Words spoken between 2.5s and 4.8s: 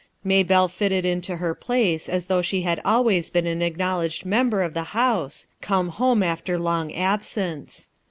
bad always been an acknowledged daughter of